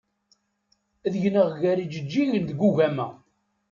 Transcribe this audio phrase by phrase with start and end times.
[1.05, 3.07] Ad gneɣ gar yijeǧǧigen deg ugama.